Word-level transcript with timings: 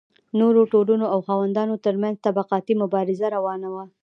نورو 0.39 0.61
ټولنو 0.73 1.05
او 1.13 1.19
خاوندانو 1.27 1.75
ترمنځ 1.85 2.15
طبقاتي 2.25 2.73
مبارزه 2.81 3.27
روانه 3.35 3.69
وه. 3.73 3.85